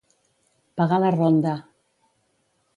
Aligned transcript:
Pagar 0.81 0.99
la 1.05 1.13
ronda. 1.17 1.55